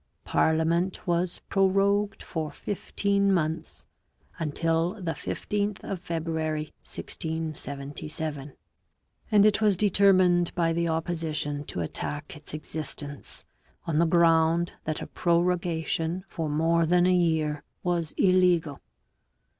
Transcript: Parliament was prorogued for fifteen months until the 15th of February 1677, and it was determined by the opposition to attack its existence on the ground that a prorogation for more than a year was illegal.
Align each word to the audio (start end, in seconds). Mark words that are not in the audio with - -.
Parliament 0.25 1.05
was 1.05 1.41
prorogued 1.47 2.23
for 2.23 2.49
fifteen 2.49 3.31
months 3.31 3.85
until 4.39 4.95
the 4.95 5.11
15th 5.11 5.83
of 5.83 5.99
February 5.99 6.73
1677, 6.83 8.53
and 9.29 9.45
it 9.45 9.61
was 9.61 9.77
determined 9.77 10.51
by 10.55 10.73
the 10.73 10.89
opposition 10.89 11.63
to 11.63 11.81
attack 11.81 12.35
its 12.35 12.51
existence 12.55 13.45
on 13.85 13.99
the 13.99 14.07
ground 14.07 14.71
that 14.85 15.03
a 15.03 15.05
prorogation 15.05 16.23
for 16.27 16.49
more 16.49 16.87
than 16.87 17.05
a 17.05 17.13
year 17.13 17.61
was 17.83 18.11
illegal. 18.17 18.79